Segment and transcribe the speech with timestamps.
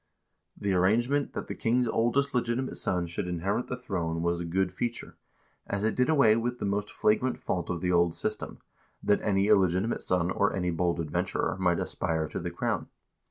[0.57, 4.45] 1 The arrangement that the king's oldest legitimate son should inherit the throne was a
[4.45, 5.15] good feature,
[5.67, 8.57] as it did away with the most flagrant fault of the old system,
[9.03, 12.87] that any illegitimate son, or any bold adventurer, might aspire to the crown.